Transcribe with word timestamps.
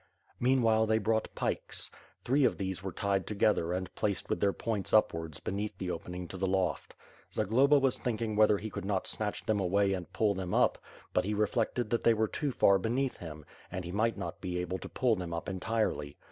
Meanwhile, 0.39 0.87
they 0.87 0.97
brought 0.97 1.35
pikes. 1.35 1.91
Three 2.25 2.43
of 2.43 2.57
these 2.57 2.81
were 2.81 2.91
tied 2.91 3.27
together 3.27 3.71
and 3.71 3.93
placed 3.93 4.31
with 4.31 4.39
their 4.39 4.51
points 4.51 4.93
upwards 4.93 5.39
beneath 5.39 5.77
the 5.77 5.91
opening 5.91 6.27
to 6.29 6.37
the 6.37 6.47
loft. 6.47 6.95
Zagloba 7.35 7.77
was 7.77 7.99
thinking 7.99 8.35
whether 8.35 8.57
he 8.57 8.71
could 8.71 8.83
not 8.83 9.05
snatch 9.05 9.45
them 9.45 9.59
away 9.59 9.93
and 9.93 10.11
pull 10.11 10.33
them 10.33 10.55
up, 10.55 10.79
but 11.13 11.23
he 11.23 11.35
reflected 11.35 11.91
that 11.91 12.03
they 12.03 12.15
were 12.15 12.27
too 12.27 12.51
far 12.51 12.79
beneath 12.79 13.17
him, 13.17 13.45
and 13.71 13.85
he 13.85 13.91
might 13.91 14.17
not 14.17 14.41
be 14.41 14.57
able 14.57 14.79
to 14.79 14.89
pull 14.89 15.15
them 15.15 15.35
up 15.35 15.47
entirely. 15.47 16.17